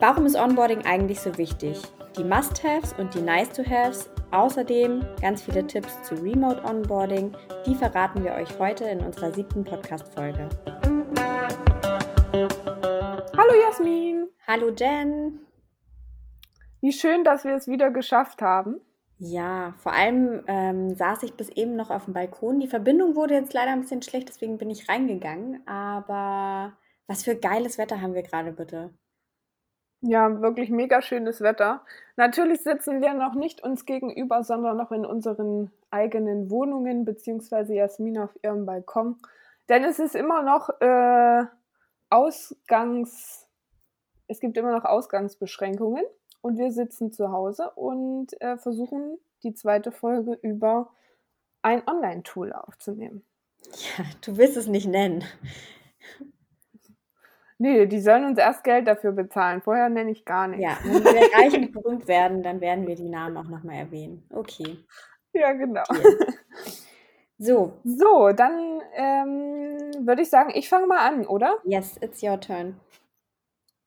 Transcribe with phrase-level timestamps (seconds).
[0.00, 1.80] Warum ist Onboarding eigentlich so wichtig?
[2.18, 8.34] Die Must-Haves und die Nice-to-Haves, außerdem ganz viele Tipps zu Remote Onboarding, die verraten wir
[8.34, 10.46] euch heute in unserer siebten Podcast-Folge.
[13.34, 14.28] Hallo Jasmin.
[14.46, 15.40] Hallo Jen.
[16.82, 18.82] Wie schön, dass wir es wieder geschafft haben.
[19.26, 22.60] Ja, vor allem ähm, saß ich bis eben noch auf dem Balkon.
[22.60, 25.66] Die Verbindung wurde jetzt leider ein bisschen schlecht, deswegen bin ich reingegangen.
[25.66, 26.74] Aber
[27.06, 28.90] was für geiles Wetter haben wir gerade bitte.
[30.02, 31.86] Ja, wirklich mega schönes Wetter.
[32.16, 38.18] Natürlich sitzen wir noch nicht uns gegenüber, sondern noch in unseren eigenen Wohnungen, beziehungsweise Jasmin
[38.18, 39.16] auf ihrem Balkon.
[39.70, 41.44] Denn es ist immer noch äh,
[42.10, 43.48] Ausgangs,
[44.28, 46.04] es gibt immer noch Ausgangsbeschränkungen
[46.44, 50.90] und wir sitzen zu Hause und äh, versuchen die zweite Folge über
[51.62, 53.24] ein Online-Tool aufzunehmen.
[53.96, 55.24] Ja, du willst es nicht nennen.
[57.56, 59.62] Nee, die sollen uns erst Geld dafür bezahlen.
[59.62, 60.62] Vorher nenne ich gar nichts.
[60.62, 64.22] Ja, wenn wir reich und berühmt werden, dann werden wir die Namen auch nochmal erwähnen.
[64.30, 64.84] Okay.
[65.32, 65.84] Ja, genau.
[67.38, 67.72] So.
[67.84, 71.56] So, dann ähm, würde ich sagen, ich fange mal an, oder?
[71.64, 72.78] Yes, it's your turn.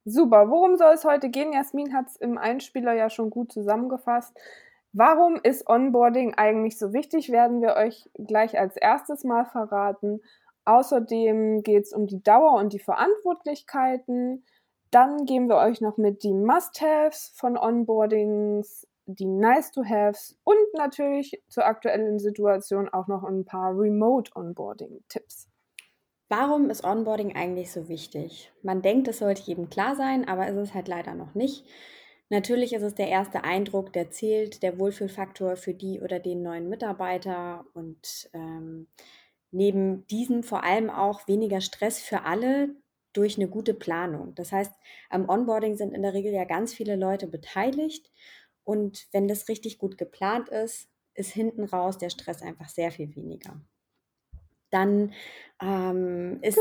[0.09, 0.49] Super.
[0.49, 1.51] Worum soll es heute gehen?
[1.51, 4.33] Jasmin hat es im Einspieler ja schon gut zusammengefasst.
[4.93, 10.21] Warum ist Onboarding eigentlich so wichtig, werden wir euch gleich als erstes mal verraten.
[10.63, 14.45] Außerdem geht es um die Dauer und die Verantwortlichkeiten.
[14.91, 21.65] Dann geben wir euch noch mit die Must-Haves von Onboardings, die Nice-to-Haves und natürlich zur
[21.65, 25.49] aktuellen Situation auch noch ein paar Remote-Onboarding-Tipps.
[26.29, 28.51] Warum ist Onboarding eigentlich so wichtig?
[28.61, 31.65] Man denkt, es sollte jedem klar sein, aber ist es halt leider noch nicht.
[32.29, 36.67] Natürlich ist es der erste Eindruck, der zählt, der Wohlfühlfaktor für die oder den neuen
[36.67, 38.87] Mitarbeiter und ähm,
[39.51, 42.75] neben diesem vor allem auch weniger Stress für alle
[43.13, 44.35] durch eine gute Planung.
[44.35, 44.73] Das heißt,
[45.09, 48.11] am Onboarding sind in der Regel ja ganz viele Leute beteiligt
[48.65, 53.15] und wenn das richtig gut geplant ist, ist hinten raus der Stress einfach sehr viel
[53.15, 53.61] weniger.
[54.69, 55.13] Dann
[55.61, 56.59] ähm, ist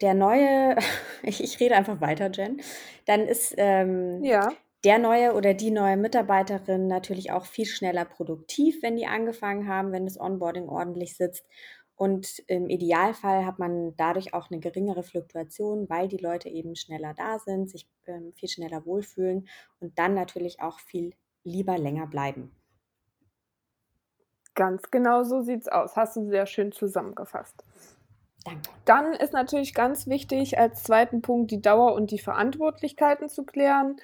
[0.00, 0.76] der neue,
[1.22, 2.60] ich, ich, rede einfach weiter, Jen,
[3.06, 4.50] dann ist ähm, ja
[4.84, 9.92] der neue oder die neue Mitarbeiterin natürlich auch viel schneller produktiv, wenn die angefangen haben,
[9.92, 11.46] wenn das Onboarding ordentlich sitzt.
[11.96, 17.14] Und im Idealfall hat man dadurch auch eine geringere Fluktuation, weil die Leute eben schneller
[17.14, 19.48] da sind, sich ähm, viel schneller wohlfühlen
[19.80, 21.14] und dann natürlich auch viel
[21.44, 22.50] lieber länger bleiben.
[24.54, 25.96] Ganz genau so sieht es aus.
[25.96, 27.64] Hast du sehr schön zusammengefasst.
[28.44, 28.70] Danke.
[28.84, 33.96] Dann ist natürlich ganz wichtig, als zweiten Punkt die Dauer und die Verantwortlichkeiten zu klären.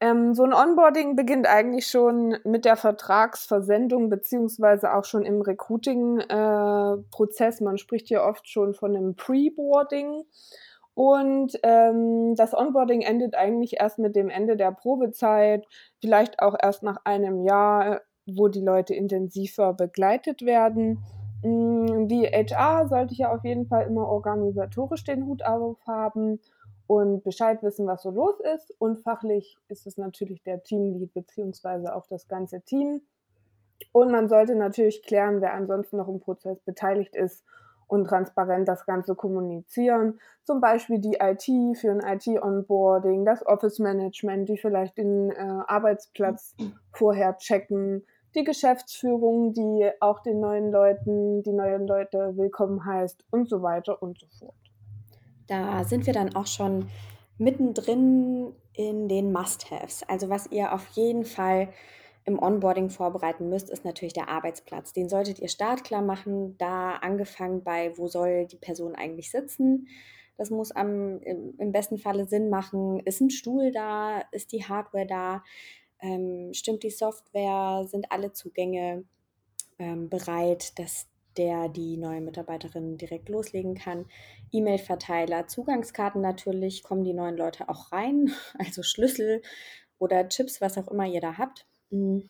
[0.00, 7.60] Ähm, so ein Onboarding beginnt eigentlich schon mit der Vertragsversendung beziehungsweise auch schon im Recruiting-Prozess.
[7.60, 10.24] Äh, Man spricht hier oft schon von einem Pre-Boarding.
[10.94, 15.66] Und ähm, das Onboarding endet eigentlich erst mit dem Ende der Probezeit,
[16.00, 21.04] vielleicht auch erst nach einem Jahr, wo die Leute intensiver begleitet werden.
[21.42, 26.40] Mm, HR sollte ja auf jeden Fall immer organisatorisch den Hut aufhaben
[26.86, 28.74] und Bescheid wissen, was so los ist.
[28.78, 33.02] Und fachlich ist es natürlich der Teamlead beziehungsweise auch das ganze Team.
[33.92, 37.44] Und man sollte natürlich klären, wer ansonsten noch im Prozess beteiligt ist
[37.86, 40.18] und transparent das Ganze kommunizieren.
[40.42, 41.44] Zum Beispiel die IT
[41.78, 45.34] für ein IT-Onboarding, das Office-Management, die vielleicht den äh,
[45.66, 46.54] Arbeitsplatz
[46.92, 48.04] vorher checken,
[48.34, 54.02] die Geschäftsführung, die auch den neuen Leuten, die neuen Leute willkommen heißt und so weiter
[54.02, 54.54] und so fort.
[55.46, 56.88] Da sind wir dann auch schon
[57.38, 60.02] mittendrin in den Must-Haves.
[60.08, 61.68] Also was ihr auf jeden Fall
[62.24, 64.92] im Onboarding vorbereiten müsst, ist natürlich der Arbeitsplatz.
[64.92, 69.88] Den solltet ihr startklar machen, da angefangen bei, wo soll die Person eigentlich sitzen.
[70.36, 73.00] Das muss am, im, besten Falle Sinn machen.
[73.00, 74.22] Ist ein Stuhl da?
[74.32, 75.44] Ist die Hardware da?
[76.04, 77.86] Ähm, stimmt die Software?
[77.88, 79.04] Sind alle Zugänge
[79.78, 84.06] ähm, bereit, dass der die neue Mitarbeiterin direkt loslegen kann.
[84.52, 89.42] E-Mail-Verteiler, Zugangskarten natürlich, kommen die neuen Leute auch rein, also Schlüssel
[89.98, 91.66] oder Chips, was auch immer ihr da habt.
[91.90, 92.28] Hm,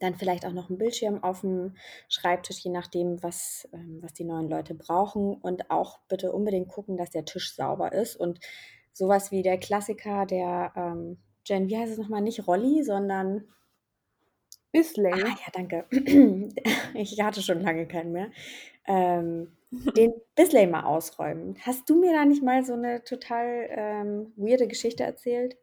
[0.00, 1.76] dann vielleicht auch noch ein Bildschirm auf dem
[2.08, 5.34] Schreibtisch, je nachdem, was, ähm, was die neuen Leute brauchen.
[5.34, 8.16] Und auch bitte unbedingt gucken, dass der Tisch sauber ist.
[8.16, 8.40] Und
[8.92, 12.22] sowas wie der Klassiker, der ähm, Jen, wie heißt es nochmal?
[12.22, 13.44] Nicht Rolli, sondern
[14.72, 15.12] Bisley.
[15.12, 15.84] Ah, ja, danke.
[16.94, 18.30] Ich hatte schon lange keinen mehr.
[18.86, 21.56] Ähm, den Bisley mal ausräumen.
[21.60, 25.56] Hast du mir da nicht mal so eine total ähm, weirde Geschichte erzählt?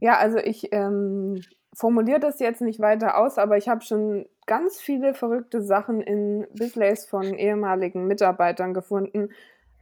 [0.00, 1.42] Ja, also ich ähm,
[1.74, 6.46] formuliere das jetzt nicht weiter aus, aber ich habe schon ganz viele verrückte Sachen in
[6.54, 9.30] Bisleys von ehemaligen Mitarbeitern gefunden.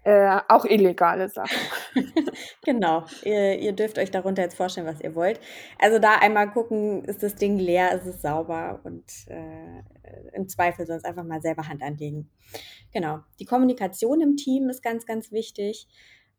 [0.07, 1.59] Äh, auch illegale Sachen.
[2.65, 5.41] genau, ihr, ihr, dürft euch darunter jetzt vorstellen, was ihr wollt.
[5.81, 9.83] Also da einmal gucken, ist das Ding leer, ist es sauber und äh,
[10.33, 12.31] im Zweifel sonst einfach mal selber Hand anlegen.
[12.93, 15.89] Genau, die Kommunikation im Team ist ganz, ganz wichtig.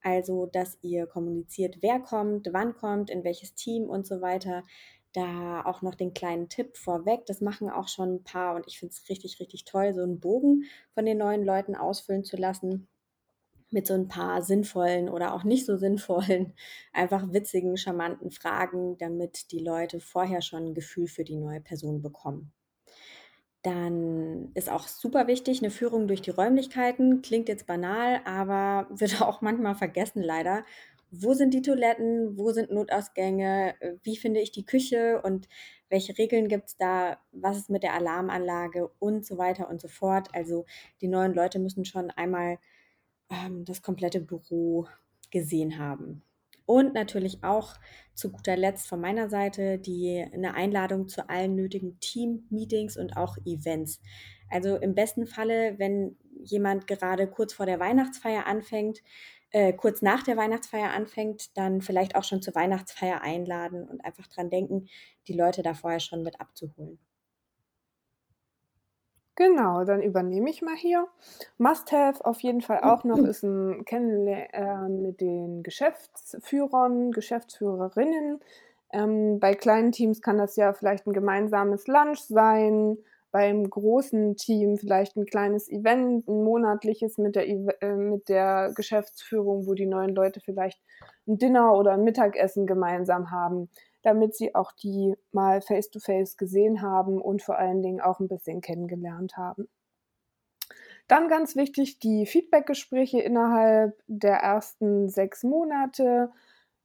[0.02, 4.64] Also, dass ihr kommuniziert, wer kommt, wann kommt, in welches Team und so weiter.
[5.12, 7.26] Da auch noch den kleinen Tipp vorweg.
[7.26, 10.22] Das machen auch schon ein paar und ich finde es richtig, richtig toll, so einen
[10.22, 10.64] Bogen
[10.94, 12.88] von den neuen Leuten ausfüllen zu lassen
[13.70, 16.54] mit so ein paar sinnvollen oder auch nicht so sinnvollen,
[16.94, 22.02] einfach witzigen, charmanten Fragen, damit die Leute vorher schon ein Gefühl für die neue Person
[22.02, 22.52] bekommen.
[23.64, 27.22] Dann ist auch super wichtig eine Führung durch die Räumlichkeiten.
[27.22, 30.64] Klingt jetzt banal, aber wird auch manchmal vergessen leider.
[31.12, 32.38] Wo sind die Toiletten?
[32.38, 33.76] Wo sind Notausgänge?
[34.04, 35.22] Wie finde ich die Küche?
[35.22, 35.48] Und
[35.90, 37.18] welche Regeln gibt es da?
[37.32, 38.90] Was ist mit der Alarmanlage?
[39.00, 40.30] Und so weiter und so fort.
[40.34, 40.66] Also
[41.02, 42.60] die neuen Leute müssen schon einmal
[43.30, 44.88] ähm, das komplette Büro
[45.32, 46.24] gesehen haben.
[46.66, 47.76] Und natürlich auch
[48.14, 53.38] zu guter Letzt von meiner Seite die, eine Einladung zu allen nötigen Team-Meetings und auch
[53.46, 54.02] Events.
[54.50, 59.02] Also im besten Falle, wenn jemand gerade kurz vor der Weihnachtsfeier anfängt,
[59.52, 64.28] äh, kurz nach der Weihnachtsfeier anfängt, dann vielleicht auch schon zur Weihnachtsfeier einladen und einfach
[64.28, 64.88] dran denken,
[65.28, 67.00] die Leute da vorher schon mit abzuholen.
[69.38, 71.08] Genau, dann übernehme ich mal hier.
[71.60, 78.40] Must-have auf jeden Fall auch noch ist ein Kennenlernen mit den Geschäftsführern, Geschäftsführerinnen.
[78.92, 82.98] Ähm, bei kleinen Teams kann das ja vielleicht ein gemeinsames Lunch sein,
[83.32, 89.68] beim großen Team vielleicht ein kleines Event, ein monatliches mit der, äh, mit der Geschäftsführung,
[89.68, 90.82] wo die neuen Leute vielleicht
[91.28, 93.70] ein Dinner oder ein Mittagessen gemeinsam haben
[94.08, 98.30] damit sie auch die mal face-to-face -face gesehen haben und vor allen Dingen auch ein
[98.30, 99.68] bisschen kennengelernt haben.
[101.08, 106.32] Dann ganz wichtig die Feedbackgespräche innerhalb der ersten sechs Monate.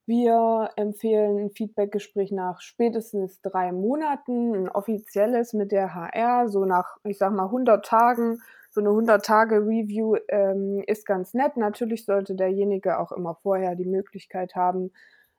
[0.05, 6.97] Wir empfehlen ein Feedbackgespräch nach spätestens drei Monaten, ein offizielles mit der HR, so nach,
[7.05, 8.41] ich sag mal, 100 Tagen.
[8.71, 11.57] So eine 100-Tage-Review ähm, ist ganz nett.
[11.57, 14.93] Natürlich sollte derjenige auch immer vorher die Möglichkeit haben,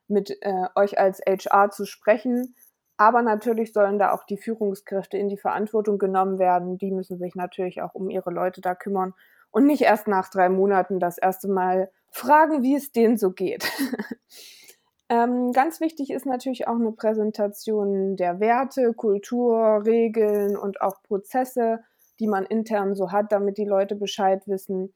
[0.08, 2.54] mit äh, euch als HR zu sprechen.
[2.96, 6.78] Aber natürlich sollen da auch die Führungskräfte in die Verantwortung genommen werden.
[6.78, 9.14] Die müssen sich natürlich auch um ihre Leute da kümmern
[9.50, 13.70] und nicht erst nach drei Monaten das erste Mal fragen, wie es denen so geht.
[15.08, 21.80] ähm, ganz wichtig ist natürlich auch eine Präsentation der Werte, Kultur, Regeln und auch Prozesse,
[22.20, 24.94] die man intern so hat, damit die Leute Bescheid wissen,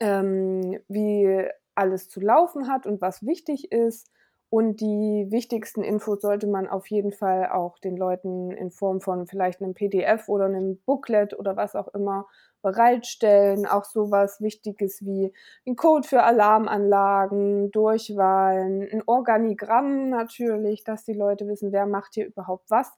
[0.00, 4.10] ähm, wie alles zu laufen hat und was wichtig ist.
[4.48, 9.26] Und die wichtigsten Infos sollte man auf jeden Fall auch den Leuten in Form von
[9.26, 12.26] vielleicht einem PDF oder einem Booklet oder was auch immer
[12.62, 13.66] bereitstellen.
[13.66, 15.32] Auch sowas Wichtiges wie
[15.66, 22.26] ein Code für Alarmanlagen, Durchwahlen, ein Organigramm natürlich, dass die Leute wissen, wer macht hier
[22.26, 22.92] überhaupt was.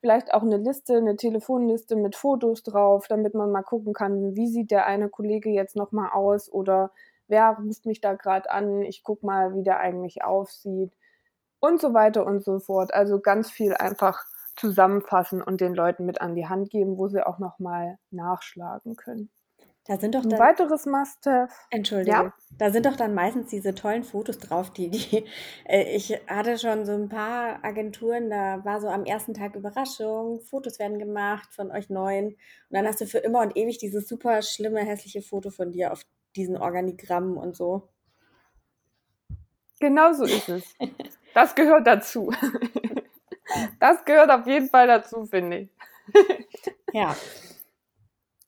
[0.00, 4.48] Vielleicht auch eine Liste, eine Telefonliste mit Fotos drauf, damit man mal gucken kann, wie
[4.48, 6.92] sieht der eine Kollege jetzt nochmal aus oder
[7.34, 10.92] wer ruft mich da gerade an, ich guck mal, wie der eigentlich aussieht
[11.58, 12.94] und so weiter und so fort.
[12.94, 17.26] Also ganz viel einfach zusammenfassen und den Leuten mit an die Hand geben, wo sie
[17.26, 19.30] auch nochmal nachschlagen können.
[19.86, 21.52] Da sind doch dann, ein weiteres Must-have.
[21.70, 22.10] Entschuldige.
[22.10, 22.34] Ja?
[22.56, 25.24] Da sind doch dann meistens diese tollen Fotos drauf, die, die
[25.66, 30.40] äh, ich hatte schon so ein paar Agenturen, da war so am ersten Tag Überraschung,
[30.40, 32.36] Fotos werden gemacht von euch neuen und
[32.70, 36.06] dann hast du für immer und ewig dieses super schlimme, hässliche Foto von dir auf
[36.36, 37.88] diesen Organigrammen und so.
[39.80, 40.74] Genau so ist es.
[41.34, 42.32] Das gehört dazu.
[43.78, 45.68] Das gehört auf jeden Fall dazu, finde ich.
[46.92, 47.14] Ja.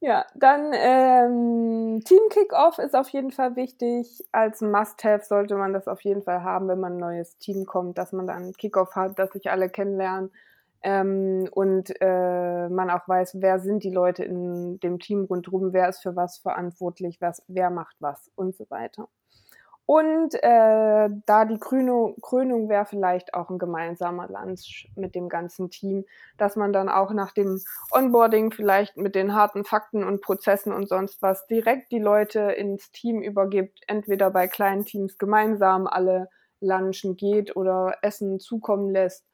[0.00, 4.25] Ja, dann ähm, Team Kickoff ist auf jeden Fall wichtig.
[4.33, 7.99] Als Must-Have sollte man das auf jeden Fall haben, wenn man ein neues Team kommt,
[7.99, 10.33] dass man dann Kickoff hat, dass sich alle kennenlernen,
[10.83, 15.88] ähm, und äh, man auch weiß, wer sind die Leute in dem Team rundherum, wer
[15.88, 19.09] ist für was verantwortlich, was, wer macht was und so weiter.
[19.87, 25.71] Und äh, da die Krönung, Krönung wäre vielleicht auch ein gemeinsamer Lunch mit dem ganzen
[25.71, 26.04] Team,
[26.38, 30.88] dass man dann auch nach dem Onboarding vielleicht mit den harten Fakten und Prozessen und
[30.88, 36.28] sonst was direkt die Leute ins Team übergibt, entweder bei kleinen Teams gemeinsam alle
[36.61, 39.25] lunchen geht oder Essen zukommen lässt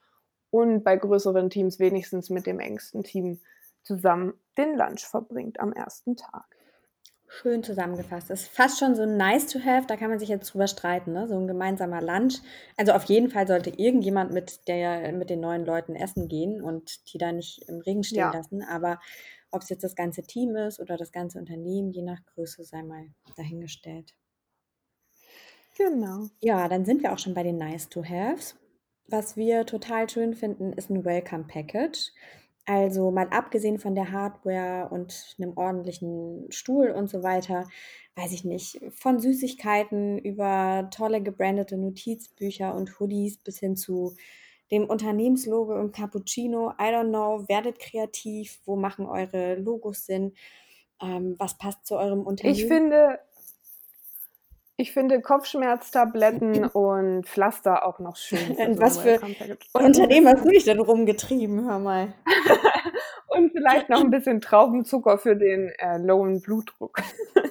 [0.53, 3.41] und bei größeren Teams wenigstens mit dem engsten Team
[3.83, 6.45] zusammen den Lunch verbringt am ersten Tag.
[7.27, 8.29] Schön zusammengefasst.
[8.29, 11.15] Das ist fast schon so nice to have, da kann man sich jetzt drüber streiten,
[11.15, 11.27] ne?
[11.27, 12.41] So ein gemeinsamer Lunch.
[12.77, 17.11] Also auf jeden Fall sollte irgendjemand mit der mit den neuen Leuten essen gehen und
[17.13, 18.33] die da nicht im Regen stehen Ja.
[18.33, 18.63] lassen.
[18.63, 19.01] Aber
[19.51, 22.83] ob es jetzt das ganze Team ist oder das ganze Unternehmen, je nach Größe sei
[22.83, 23.07] mal
[23.39, 24.15] dahingestellt.
[25.79, 26.29] Genau.
[26.41, 28.57] Ja, dann sind wir auch schon bei den nice to haves.
[29.07, 32.13] Was wir total schön finden, ist ein Welcome Package.
[32.65, 37.69] Also mal abgesehen von der Hardware und einem ordentlichen Stuhl und so weiter,
[38.15, 44.15] weiß ich nicht, von Süßigkeiten über tolle gebrandete Notizbücher und Hoodies bis hin zu
[44.71, 46.71] dem Unternehmenslogo im Cappuccino.
[46.81, 50.33] I don't know, werdet kreativ, wo machen eure Logos Sinn,
[51.03, 52.57] ähm, was passt zu eurem Unternehmen.
[52.57, 53.19] Ich finde,
[54.77, 58.57] ich finde Kopfschmerztabletten und Pflaster auch noch schön.
[58.57, 59.21] Und was für
[59.73, 62.15] Unternehmen hast du dich denn rumgetrieben, hör mal.
[63.29, 67.03] und vielleicht noch ein bisschen Traubenzucker für den äh, lowen Blutdruck.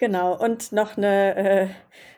[0.00, 1.68] Genau, und noch eine, äh,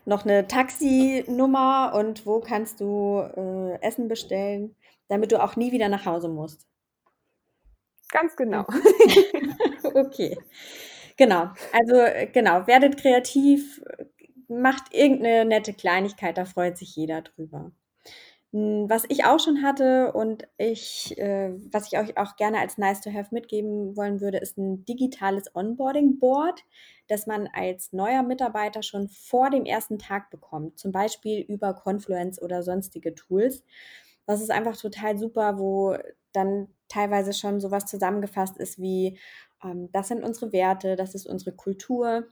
[0.05, 4.77] noch eine Taxinummer und wo kannst du äh, Essen bestellen,
[5.09, 6.69] damit du auch nie wieder nach Hause musst.
[8.13, 8.65] Ganz genau.
[9.83, 10.39] Okay.
[11.23, 11.51] Genau.
[11.73, 13.81] Also äh, genau, werdet kreativ,
[14.49, 17.71] macht irgendeine nette Kleinigkeit, da freut sich jeder drüber.
[18.53, 22.79] Hm, Was ich auch schon hatte und ich, äh, was ich euch auch gerne als
[22.79, 26.65] nice to have mitgeben wollen würde, ist ein digitales Onboarding Board,
[27.09, 32.43] das man als neuer Mitarbeiter schon vor dem ersten Tag bekommt, zum Beispiel über Confluence
[32.43, 33.65] oder sonstige Tools.
[34.27, 35.97] Das ist einfach total super, wo
[36.33, 39.19] dann teilweise schon sowas zusammengefasst ist wie,
[39.93, 42.29] das sind unsere Werte, das ist unsere Kultur,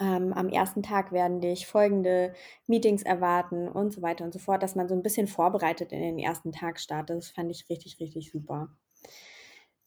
[0.00, 2.32] ähm, am ersten Tag werden dich folgende
[2.66, 6.00] Meetings erwarten und so weiter und so fort, dass man so ein bisschen vorbereitet in
[6.00, 7.18] den ersten Tag startet.
[7.18, 8.70] Das fand ich richtig, richtig super.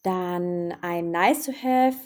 [0.04, 1.98] Dann ein Nice to Have.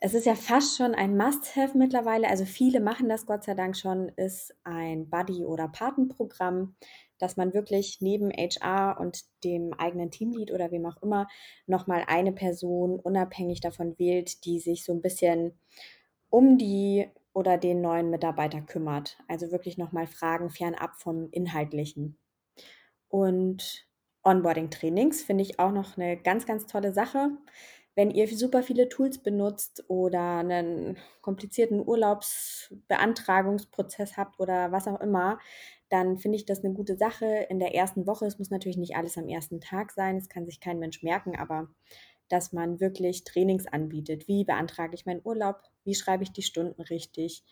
[0.00, 2.28] Es ist ja fast schon ein Must-Have mittlerweile.
[2.28, 6.76] Also viele machen das Gott sei Dank schon, ist ein Buddy- oder Patenprogramm,
[7.18, 11.28] dass man wirklich neben HR und dem eigenen Teamlead oder wem auch immer
[11.66, 15.58] nochmal eine Person unabhängig davon wählt, die sich so ein bisschen
[16.30, 19.18] um die oder den neuen Mitarbeiter kümmert.
[19.28, 22.18] Also wirklich nochmal Fragen fernab vom Inhaltlichen.
[23.08, 23.86] Und
[24.22, 27.30] Onboarding-Trainings finde ich auch noch eine ganz, ganz tolle Sache.
[27.94, 35.38] Wenn ihr super viele Tools benutzt oder einen komplizierten Urlaubsbeantragungsprozess habt oder was auch immer,
[35.88, 38.26] dann finde ich das eine gute Sache in der ersten Woche.
[38.26, 41.36] Es muss natürlich nicht alles am ersten Tag sein, das kann sich kein Mensch merken,
[41.36, 41.68] aber
[42.28, 44.26] dass man wirklich Trainings anbietet.
[44.26, 45.62] Wie beantrage ich meinen Urlaub?
[45.84, 47.44] Wie schreibe ich die Stunden richtig?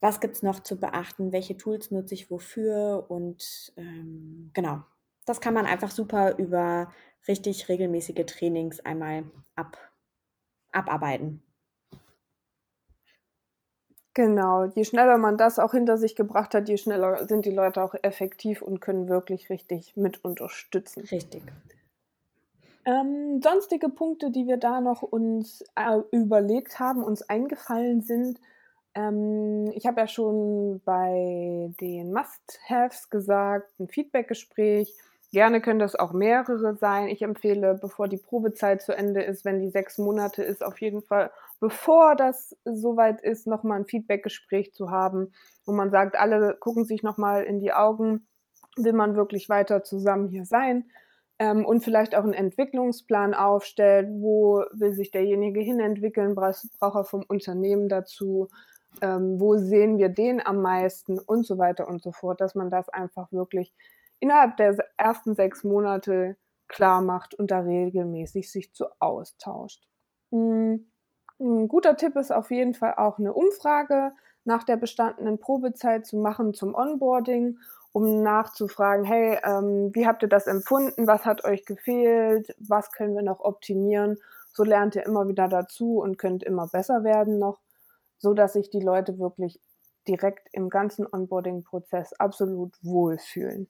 [0.00, 1.32] Was gibt es noch zu beachten?
[1.32, 3.06] Welche Tools nutze ich wofür?
[3.08, 4.82] Und ähm, genau,
[5.24, 6.92] das kann man einfach super über
[7.28, 9.24] richtig regelmäßige Trainings einmal
[9.54, 9.78] ab,
[10.72, 11.42] abarbeiten.
[14.16, 17.82] Genau, je schneller man das auch hinter sich gebracht hat, je schneller sind die Leute
[17.82, 21.02] auch effektiv und können wirklich richtig mit unterstützen.
[21.02, 21.42] Richtig.
[22.86, 28.40] Ähm, sonstige Punkte, die wir da noch uns äh, überlegt haben, uns eingefallen sind.
[28.94, 34.94] Ähm, ich habe ja schon bei den Must-Haves gesagt, ein Feedback-Gespräch.
[35.32, 37.08] Gerne können das auch mehrere sein.
[37.08, 41.02] Ich empfehle, bevor die Probezeit zu Ende ist, wenn die sechs Monate ist, auf jeden
[41.02, 41.30] Fall,
[41.60, 45.32] bevor das soweit ist, nochmal ein Feedback-Gespräch zu haben,
[45.64, 48.26] wo man sagt, alle gucken sich nochmal in die Augen,
[48.76, 50.84] will man wirklich weiter zusammen hier sein
[51.38, 57.04] ähm, und vielleicht auch einen Entwicklungsplan aufstellt, wo will sich derjenige hinentwickeln, was braucht er
[57.04, 58.48] vom Unternehmen dazu,
[59.02, 62.70] ähm, wo sehen wir den am meisten und so weiter und so fort, dass man
[62.70, 63.74] das einfach wirklich
[64.20, 66.36] innerhalb der ersten sechs Monate
[66.68, 69.86] klar macht und da regelmäßig sich zu austauscht.
[70.32, 70.88] Ein
[71.38, 74.12] guter Tipp ist auf jeden Fall auch eine Umfrage
[74.44, 77.58] nach der bestandenen Probezeit zu machen zum Onboarding,
[77.92, 81.06] um nachzufragen, hey, ähm, wie habt ihr das empfunden?
[81.06, 82.54] Was hat euch gefehlt?
[82.58, 84.18] Was können wir noch optimieren?
[84.52, 87.60] So lernt ihr immer wieder dazu und könnt immer besser werden noch,
[88.18, 89.60] so dass sich die Leute wirklich
[90.06, 93.68] direkt im ganzen Onboarding-Prozess absolut wohlfühlen.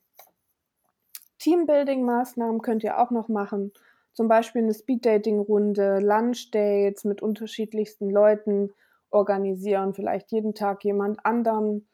[1.47, 3.73] Teambuilding-Maßnahmen könnt ihr auch noch machen.
[4.13, 8.71] Zum Beispiel eine Speed-Dating-Runde, Lunch-Dates mit unterschiedlichsten Leuten
[9.11, 11.87] organisieren, vielleicht jeden Tag jemand anderen.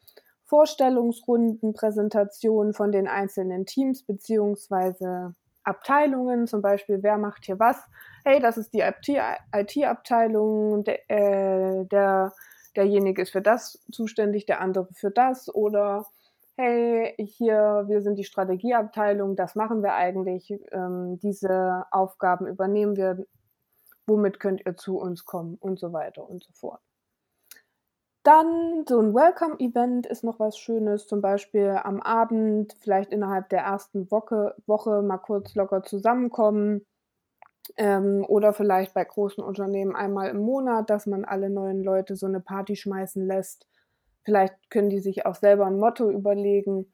[0.45, 7.77] Vorstellungsrunden, Präsentationen von den einzelnen Teams beziehungsweise Abteilungen, zum Beispiel, wer macht hier was?
[8.25, 8.83] Hey, das ist die
[9.55, 12.33] IT-Abteilung, der, äh, der,
[12.77, 16.07] derjenige ist für das zuständig, der andere für das oder
[16.63, 23.27] hey, hier, wir sind die Strategieabteilung, das machen wir eigentlich, ähm, diese Aufgaben übernehmen wir
[24.07, 26.81] womit könnt ihr zu uns kommen und so weiter und so fort.
[28.25, 33.63] Dann so ein Welcome-Event ist noch was Schönes, zum Beispiel am Abend, vielleicht innerhalb der
[33.63, 36.87] ersten Woche, Woche mal kurz locker zusammenkommen.
[37.77, 42.27] Ähm, oder vielleicht bei großen Unternehmen einmal im Monat, dass man alle neuen Leute so
[42.27, 43.69] eine Party schmeißen lässt.
[44.25, 46.93] Vielleicht können die sich auch selber ein Motto überlegen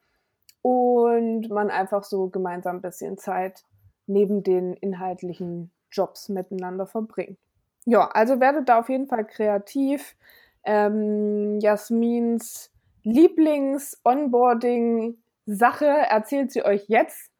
[0.63, 3.65] und man einfach so gemeinsam ein bisschen Zeit
[4.07, 7.39] neben den inhaltlichen Jobs miteinander verbringt.
[7.85, 10.17] Ja, also werdet da auf jeden Fall kreativ
[10.65, 12.73] ähm, Jasmins
[13.05, 17.31] Lieblings-Onboarding-Sache erzählt sie euch jetzt.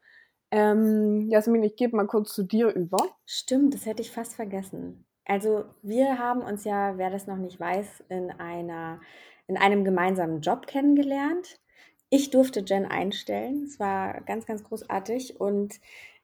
[0.51, 2.97] Ähm, Jasmin, ich gebe mal kurz zu dir über.
[3.25, 5.05] Stimmt, das hätte ich fast vergessen.
[5.25, 8.99] Also wir haben uns ja, wer das noch nicht weiß, in einer
[9.49, 11.59] in einem gemeinsamen Job kennengelernt.
[12.09, 13.63] Ich durfte Jen einstellen.
[13.63, 15.79] Es war ganz, ganz großartig und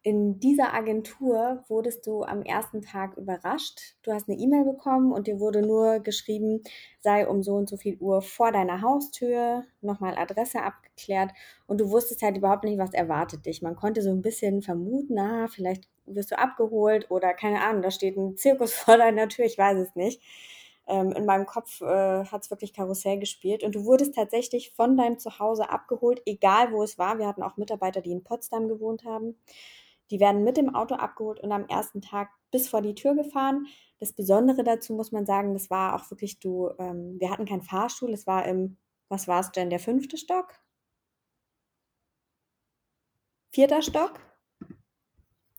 [0.06, 3.96] in dieser Agentur wurdest du am ersten Tag überrascht.
[4.04, 6.62] Du hast eine E-Mail bekommen und dir wurde nur geschrieben,
[7.02, 11.32] sei um so und so viel Uhr vor deiner Haustür, nochmal Adresse abgeklärt
[11.66, 13.64] und du wusstest halt überhaupt nicht, was erwartet dich.
[13.64, 17.90] Man konnte so ein bisschen vermuten, na, vielleicht wirst du abgeholt oder keine Ahnung, da
[17.90, 20.22] steht ein Zirkus vor deiner Tür, ich weiß es nicht.
[20.88, 24.96] Ähm, in meinem Kopf äh, hat es wirklich Karussell gespielt und du wurdest tatsächlich von
[24.96, 27.18] deinem Zuhause abgeholt, egal wo es war.
[27.18, 29.36] Wir hatten auch Mitarbeiter, die in Potsdam gewohnt haben.
[30.12, 33.66] Die werden mit dem Auto abgeholt und am ersten Tag bis vor die Tür gefahren.
[34.00, 37.64] Das Besondere dazu muss man sagen, das war auch wirklich du, ähm, wir hatten keinen
[37.64, 38.78] Fahrstuhl, es war im,
[39.10, 40.54] was war es denn, der fünfte Stock?
[43.52, 44.20] Vierter Stock?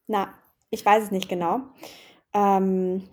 [0.07, 0.35] Na,
[0.71, 1.63] ich weiß es nicht genau.
[2.33, 3.09] Ähm,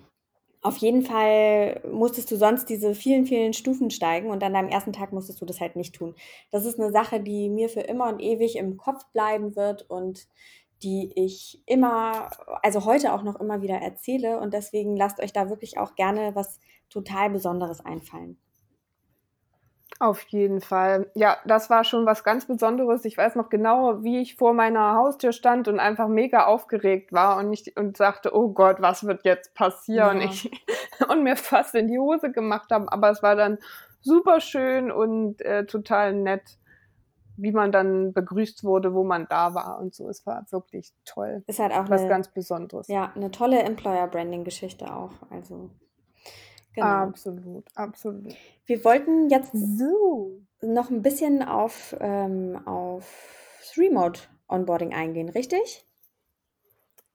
[0.63, 4.93] auf jeden Fall musstest du sonst diese vielen, vielen Stufen steigen und an deinem ersten
[4.93, 6.15] Tag musstest du das halt nicht tun.
[6.51, 10.27] Das ist eine Sache, die mir für immer und ewig im Kopf bleiben wird und
[10.82, 12.29] die ich immer,
[12.62, 14.39] also heute auch noch immer wieder erzähle.
[14.39, 18.38] Und deswegen lasst euch da wirklich auch gerne was total Besonderes einfallen.
[20.03, 21.10] Auf jeden Fall.
[21.15, 23.05] Ja, das war schon was ganz Besonderes.
[23.05, 27.38] Ich weiß noch genau, wie ich vor meiner Haustür stand und einfach mega aufgeregt war
[27.38, 30.19] und nicht und sagte, oh Gott, was wird jetzt passieren?
[30.19, 30.25] Ja.
[30.25, 30.51] Ich,
[31.10, 32.89] und mir fast in die Hose gemacht haben.
[32.89, 33.60] Aber es war dann
[34.01, 36.57] super schön und äh, total nett
[37.35, 40.07] wie man dann begrüßt wurde, wo man da war und so.
[40.07, 41.44] Es war wirklich toll.
[41.48, 42.87] Ist halt auch was eine, ganz Besonderes.
[42.89, 45.13] Ja, eine tolle Employer Branding Geschichte auch.
[45.31, 45.72] Also
[46.74, 46.88] genau.
[46.88, 48.36] absolut, absolut.
[48.66, 53.05] Wir wollten jetzt so noch ein bisschen auf ähm, auf
[53.77, 55.86] Remote Onboarding eingehen, richtig?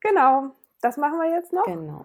[0.01, 1.64] Genau, das machen wir jetzt noch.
[1.64, 2.05] Genau.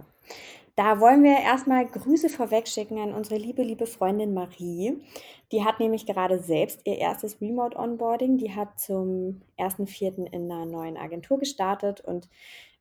[0.76, 5.04] Da wollen wir erstmal Grüße vorweg schicken an unsere liebe, liebe Freundin Marie.
[5.52, 8.38] Die hat nämlich gerade selbst ihr erstes Remote Onboarding.
[8.38, 10.26] Die hat zum 1.4.
[10.32, 12.28] in einer neuen Agentur gestartet und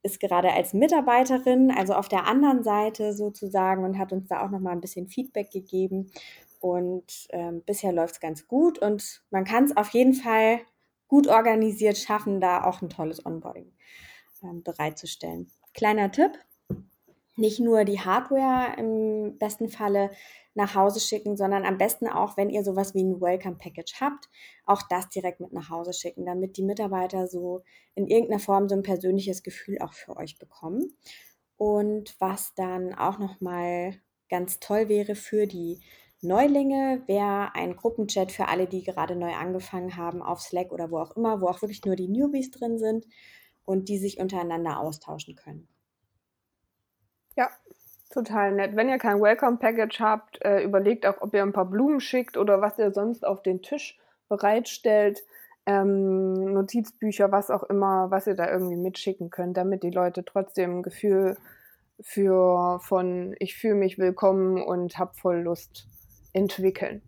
[0.03, 4.51] ist gerade als Mitarbeiterin, also auf der anderen Seite sozusagen, und hat uns da auch
[4.51, 6.11] nochmal ein bisschen Feedback gegeben.
[6.61, 10.61] Und ähm, bisher läuft es ganz gut und man kann es auf jeden Fall
[11.09, 13.73] gut organisiert schaffen, da auch ein tolles Onboarding
[14.43, 15.51] ähm, bereitzustellen.
[15.75, 16.39] Kleiner Tipp,
[17.37, 20.11] nicht nur die Hardware im besten Falle
[20.55, 24.29] nach Hause schicken, sondern am besten auch, wenn ihr sowas wie ein Welcome Package habt,
[24.67, 27.63] auch das direkt mit nach Hause schicken, damit die Mitarbeiter so
[27.95, 30.95] in irgendeiner Form so ein persönliches Gefühl auch für euch bekommen.
[31.57, 33.95] Und was dann auch nochmal
[34.29, 35.81] ganz toll wäre für die
[36.21, 40.99] Neulinge, wäre ein Gruppenchat für alle, die gerade neu angefangen haben auf Slack oder wo
[40.99, 43.07] auch immer, wo auch wirklich nur die Newbies drin sind
[43.65, 45.69] und die sich untereinander austauschen können.
[47.37, 47.51] Ja,
[48.11, 48.77] total nett.
[48.77, 52.37] Wenn ihr kein Welcome Package habt, äh, überlegt auch, ob ihr ein paar Blumen schickt
[52.37, 55.23] oder was ihr sonst auf den Tisch bereitstellt.
[55.65, 60.79] Ähm, Notizbücher, was auch immer, was ihr da irgendwie mitschicken könnt, damit die Leute trotzdem
[60.79, 61.37] ein Gefühl
[62.01, 65.87] für von ich fühle mich willkommen und hab voll Lust
[66.33, 67.03] entwickeln.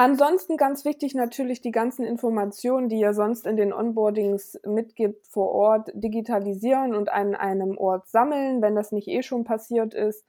[0.00, 5.50] Ansonsten ganz wichtig natürlich die ganzen Informationen, die ihr sonst in den Onboardings mitgibt vor
[5.50, 10.24] Ort, digitalisieren und an einem Ort sammeln, wenn das nicht eh schon passiert ist,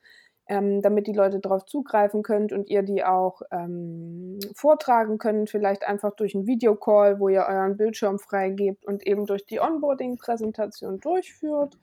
[0.48, 5.88] ähm, damit die Leute darauf zugreifen könnt und ihr die auch ähm, vortragen könnt, vielleicht
[5.88, 11.78] einfach durch einen Videocall, wo ihr euren Bildschirm freigebt und eben durch die Onboarding-Präsentation durchführt.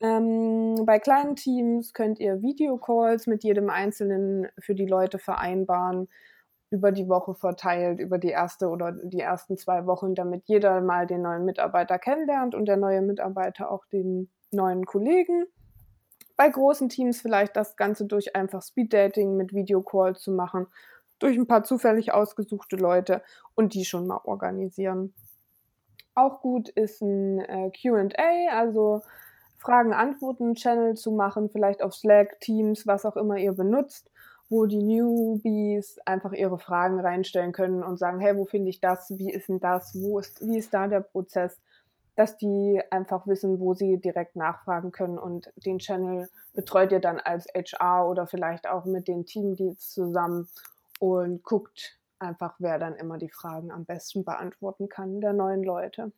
[0.00, 6.08] Ähm, bei kleinen Teams könnt ihr Videocalls mit jedem Einzelnen für die Leute vereinbaren
[6.70, 11.06] über die Woche verteilt, über die erste oder die ersten zwei Wochen, damit jeder mal
[11.06, 15.46] den neuen Mitarbeiter kennenlernt und der neue Mitarbeiter auch den neuen Kollegen.
[16.36, 20.66] Bei großen Teams vielleicht das Ganze durch einfach Speeddating mit Videocall zu machen,
[21.18, 23.22] durch ein paar zufällig ausgesuchte Leute
[23.54, 25.14] und die schon mal organisieren.
[26.14, 29.02] Auch gut ist ein äh, QA, also
[29.58, 34.10] Fragen-Antworten-Channel zu machen, vielleicht auf Slack, Teams, was auch immer ihr benutzt,
[34.48, 39.10] wo die Newbies einfach ihre Fragen reinstellen können und sagen, hey, wo finde ich das?
[39.10, 39.94] Wie ist denn das?
[39.94, 41.58] Wo ist, wie ist da der Prozess?
[42.16, 47.20] Dass die einfach wissen, wo sie direkt nachfragen können und den Channel betreut ihr dann
[47.20, 50.48] als HR oder vielleicht auch mit den Teamleads zusammen
[50.98, 56.10] und guckt einfach, wer dann immer die Fragen am besten beantworten kann der neuen Leute.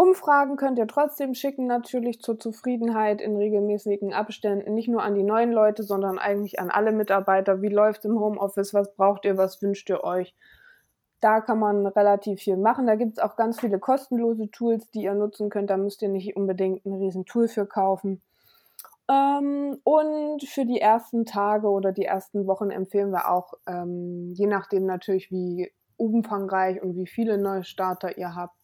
[0.00, 5.24] Umfragen könnt ihr trotzdem schicken, natürlich zur Zufriedenheit in regelmäßigen Abständen, nicht nur an die
[5.24, 7.62] neuen Leute, sondern eigentlich an alle Mitarbeiter.
[7.62, 8.74] Wie läuft es im Homeoffice?
[8.74, 9.36] Was braucht ihr?
[9.36, 10.36] Was wünscht ihr euch?
[11.18, 12.86] Da kann man relativ viel machen.
[12.86, 15.68] Da gibt es auch ganz viele kostenlose Tools, die ihr nutzen könnt.
[15.68, 18.22] Da müsst ihr nicht unbedingt ein riesen Tool für kaufen.
[19.10, 24.46] Ähm, und für die ersten Tage oder die ersten Wochen empfehlen wir auch, ähm, je
[24.46, 28.54] nachdem natürlich, wie umfangreich und wie viele neue Starter ihr habt,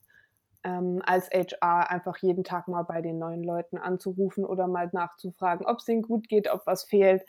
[0.64, 5.66] ähm, als HR einfach jeden Tag mal bei den neuen Leuten anzurufen oder mal nachzufragen,
[5.66, 7.24] ob es ihnen gut geht, ob was fehlt,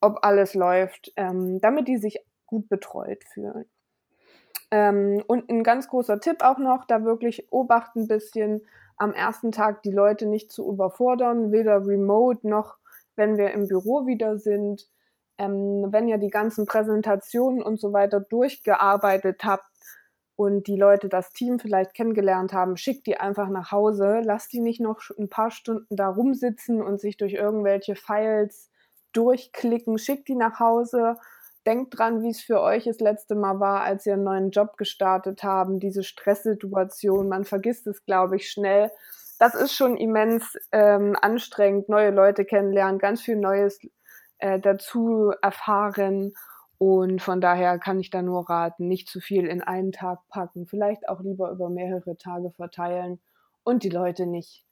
[0.00, 3.66] ob alles läuft, ähm, damit die sich gut betreut fühlen.
[4.70, 9.52] Ähm, und ein ganz großer Tipp auch noch, da wirklich obacht ein bisschen am ersten
[9.52, 12.78] Tag die Leute nicht zu überfordern, weder remote noch
[13.18, 14.86] wenn wir im Büro wieder sind.
[15.36, 19.67] Ähm, wenn ihr die ganzen Präsentationen und so weiter durchgearbeitet habt,
[20.38, 24.60] und die Leute das Team vielleicht kennengelernt haben, schickt die einfach nach Hause, lasst die
[24.60, 28.70] nicht noch ein paar Stunden da rumsitzen und sich durch irgendwelche Files
[29.12, 31.16] durchklicken, schickt die nach Hause,
[31.66, 34.76] denkt dran, wie es für euch das letzte Mal war, als ihr einen neuen Job
[34.76, 38.92] gestartet haben, diese Stresssituation, man vergisst es, glaube ich, schnell.
[39.40, 43.80] Das ist schon immens ähm, anstrengend, neue Leute kennenlernen, ganz viel Neues
[44.38, 46.32] äh, dazu erfahren
[46.78, 50.66] und von daher kann ich da nur raten, nicht zu viel in einen Tag packen,
[50.66, 53.20] vielleicht auch lieber über mehrere Tage verteilen
[53.64, 54.64] und die Leute nicht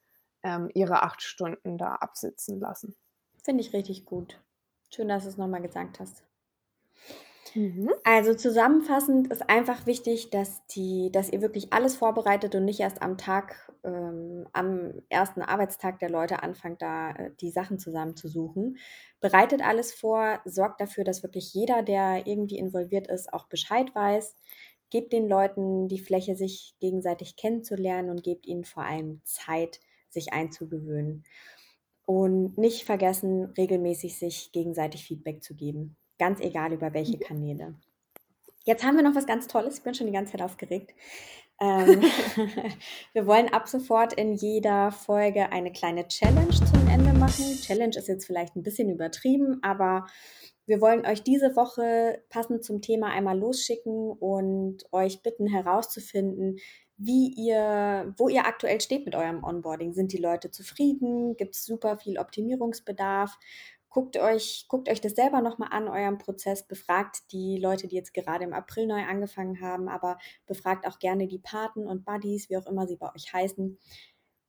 [0.45, 2.95] ähm, ihre acht Stunden da absitzen lassen.
[3.43, 4.41] Finde ich richtig gut.
[4.95, 6.25] Schön, dass du es nochmal gesagt hast.
[7.55, 7.91] Mhm.
[8.05, 13.03] Also zusammenfassend ist einfach wichtig, dass, die, dass ihr wirklich alles vorbereitet und nicht erst
[13.03, 18.79] am Tag, ähm, am ersten Arbeitstag der Leute anfangt, da äh, die Sachen zusammenzusuchen.
[19.21, 24.37] Bereitet alles vor, sorgt dafür, dass wirklich jeder, der irgendwie involviert ist, auch Bescheid weiß.
[24.91, 29.81] Gebt den Leuten die Fläche, sich gegenseitig kennenzulernen und gebt ihnen vor allem Zeit,
[30.11, 31.25] sich einzugewöhnen.
[32.07, 35.97] Und nicht vergessen, regelmäßig sich gegenseitig Feedback zu geben.
[36.19, 37.21] Ganz egal über welche mhm.
[37.21, 37.75] Kanäle.
[38.65, 39.79] Jetzt haben wir noch was ganz Tolles.
[39.79, 40.93] Ich bin schon die ganze Zeit aufgeregt.
[41.61, 42.03] Ähm,
[43.13, 47.45] wir wollen ab sofort in jeder Folge eine kleine Challenge zum Ende machen.
[47.63, 50.07] Challenge ist jetzt vielleicht ein bisschen übertrieben, aber
[50.67, 56.59] wir wollen euch diese Woche passend zum Thema einmal losschicken und euch bitten herauszufinden,
[56.99, 59.93] wie ihr, wo ihr aktuell steht mit eurem Onboarding.
[59.93, 61.37] Sind die Leute zufrieden?
[61.37, 63.39] Gibt es super viel Optimierungsbedarf?
[63.97, 68.13] Guckt euch, guckt euch das selber nochmal an, euren Prozess, befragt die Leute, die jetzt
[68.13, 72.59] gerade im April neu angefangen haben, aber befragt auch gerne die Paten und Buddies, wie
[72.59, 73.79] auch immer sie bei euch heißen.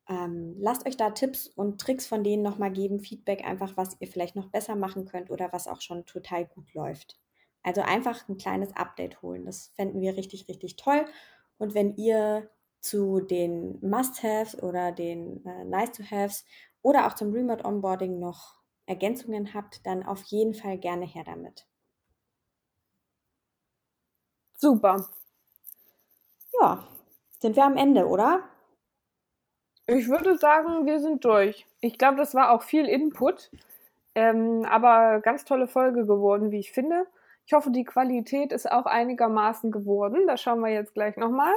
[0.10, 4.10] Ähm, lasst euch da Tipps und Tricks von denen nochmal geben, Feedback einfach, was ihr
[4.10, 7.18] vielleicht noch besser machen könnt oder was auch schon total gut läuft.
[7.64, 9.46] Also einfach ein kleines Update holen.
[9.46, 11.06] Das fänden wir richtig, richtig toll.
[11.58, 12.50] Und wenn ihr
[12.82, 16.44] zu den Must-Haves oder den äh, Nice-to-Haves
[16.82, 18.57] oder auch zum Remote Onboarding noch
[18.88, 21.68] Ergänzungen habt, dann auf jeden Fall gerne her damit.
[24.56, 25.08] Super.
[26.60, 26.84] Ja,
[27.40, 28.42] sind wir am Ende, oder?
[29.86, 31.66] Ich würde sagen, wir sind durch.
[31.80, 33.52] Ich glaube, das war auch viel Input,
[34.16, 37.06] ähm, aber ganz tolle Folge geworden, wie ich finde.
[37.46, 40.28] Ich hoffe, die Qualität ist auch einigermaßen geworden.
[40.28, 41.54] Da schauen wir jetzt gleich nochmal.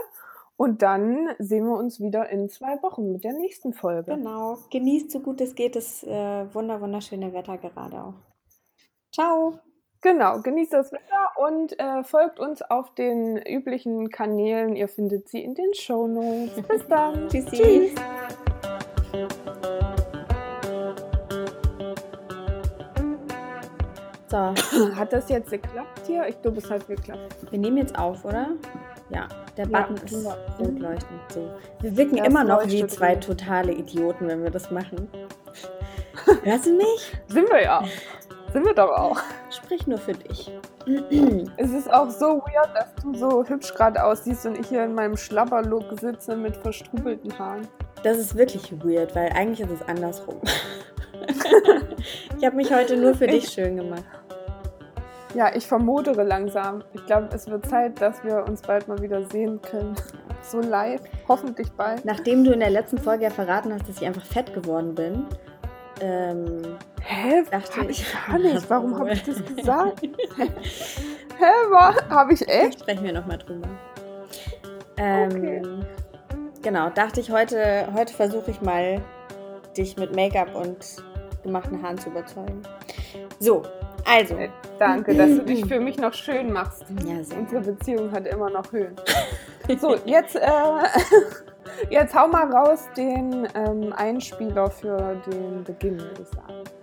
[0.60, 4.14] Und dann sehen wir uns wieder in zwei Wochen mit der nächsten Folge.
[4.14, 4.58] Genau.
[4.70, 8.14] Genießt so gut es geht das äh, wunder wunderschöne Wetter gerade auch.
[9.10, 9.58] Ciao.
[10.02, 14.76] Genau, genießt das Wetter und äh, folgt uns auf den üblichen Kanälen.
[14.76, 16.60] Ihr findet sie in den Show Notes.
[16.68, 17.26] Bis dann.
[17.30, 17.56] Tschüssi.
[17.56, 17.94] Tschüss.
[24.28, 24.36] So.
[24.94, 26.28] Hat das jetzt geklappt hier?
[26.28, 27.34] Ich glaube, es hat geklappt.
[27.50, 28.50] Wir nehmen jetzt auf, oder?
[29.10, 30.26] Ja, der Button ja, ist
[30.58, 31.20] rot leuchtend.
[31.28, 31.50] So.
[31.80, 33.26] Wir wirken das immer noch wie zwei nicht.
[33.26, 35.08] totale Idioten, wenn wir das machen.
[36.44, 37.16] Hörst du mich?
[37.26, 37.84] Sind wir ja.
[38.52, 39.20] Sind wir doch auch.
[39.50, 40.52] Sprich nur für dich.
[41.56, 44.94] es ist auch so weird, dass du so hübsch gerade aussiehst und ich hier in
[44.94, 47.68] meinem Schlabberlook sitze mit verstrubelten Haaren.
[48.02, 50.40] Das ist wirklich weird, weil eigentlich ist es andersrum.
[52.38, 54.04] ich habe mich heute nur für dich schön gemacht.
[55.34, 56.82] Ja, ich vermodere langsam.
[56.92, 59.94] Ich glaube, es wird Zeit, dass wir uns bald mal wieder sehen können.
[60.42, 62.04] so live, hoffentlich bald.
[62.04, 65.26] Nachdem du in der letzten Folge ja verraten hast, dass ich einfach fett geworden bin,
[66.00, 67.42] ähm, Hä?
[67.50, 68.70] Dachte hab ich gar nicht.
[68.70, 70.02] Warum habe ich das gesagt?
[70.02, 70.46] Hä?
[72.10, 72.80] Habe ich echt?
[72.80, 73.68] Sprechen wir nochmal drüber.
[74.96, 75.62] Ähm, okay.
[76.62, 79.00] Genau, dachte ich, heute, heute versuche ich mal,
[79.76, 81.02] dich mit Make-up und
[81.42, 82.62] gemachten Haaren zu überzeugen.
[83.38, 83.62] So,
[84.04, 84.34] also.
[84.34, 86.84] Äh, danke, dass du dich für mich noch schön machst.
[87.06, 88.96] Ja, sehr Unsere Beziehung hat immer noch Höhen.
[89.78, 90.40] So, jetzt, äh,
[91.90, 96.79] jetzt hau mal raus den ähm, Einspieler für den Beginn, würde ich sagen.